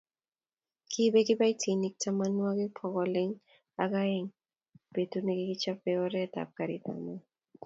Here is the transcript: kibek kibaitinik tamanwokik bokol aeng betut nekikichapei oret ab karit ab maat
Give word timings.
kibek 0.91 1.25
kibaitinik 1.27 1.95
tamanwokik 2.01 2.71
bokol 2.79 3.13
aeng 4.01 4.27
betut 4.93 5.23
nekikichapei 5.25 6.01
oret 6.05 6.33
ab 6.41 6.49
karit 6.57 6.85
ab 6.91 6.97
maat 7.05 7.23